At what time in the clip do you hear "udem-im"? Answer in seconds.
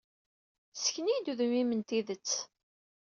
1.31-1.71